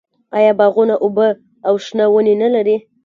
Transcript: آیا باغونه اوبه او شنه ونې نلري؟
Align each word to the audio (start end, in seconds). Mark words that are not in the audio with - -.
آیا 0.37 0.51
باغونه 0.59 0.95
اوبه 1.03 1.27
او 1.67 1.73
شنه 1.85 2.05
ونې 2.11 2.35
نلري؟ 2.41 2.77